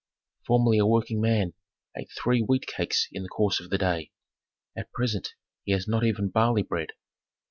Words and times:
"Formerly 0.47 0.79
a 0.79 0.85
working 0.87 1.21
man 1.21 1.53
ate 1.95 2.09
three 2.09 2.41
wheat 2.41 2.65
cakes 2.65 3.07
in 3.11 3.21
the 3.21 3.29
course 3.29 3.59
of 3.59 3.69
the 3.69 3.77
day; 3.77 4.09
at 4.75 4.91
present 4.93 5.35
he 5.63 5.73
has 5.73 5.87
not 5.87 6.03
even 6.03 6.29
barley 6.29 6.63
bread. 6.63 6.93